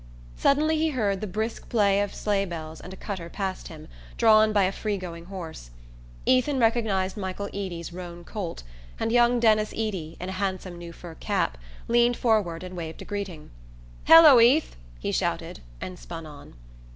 [0.35, 4.51] Suddenly he heard the brisk play of sleigh bells and a cutter passed him, drawn
[4.51, 5.69] by a free going horse.
[6.25, 8.63] Ethan recognised Michael Eady's roan colt,
[8.99, 11.55] and young Denis Eady, in a handsome new fur cap,
[11.87, 13.51] leaned forward and waved a greeting.
[14.05, 16.55] "Hello, Ethe!" he shouted and spun on.